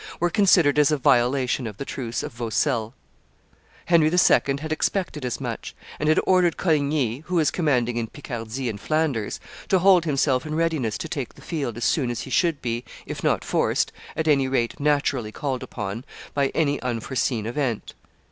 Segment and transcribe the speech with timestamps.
[0.19, 2.93] were considered as a violation of the truce of Vaucelles.
[3.85, 4.57] Henry II.
[4.61, 9.39] had expected as much, and had ordered Coligny, who was commanding in Picardy and Flanders,
[9.69, 12.83] to hold himself in readiness to take the field as soon as he should be,
[13.05, 17.93] if not forced, at any rate naturally called upon, by any unforeseen event.